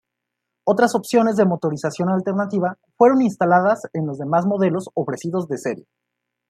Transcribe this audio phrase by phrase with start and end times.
[0.65, 5.85] Otras opciones de motorización alternativa fueron instaladas en los demás modelos ofrecidos de serie.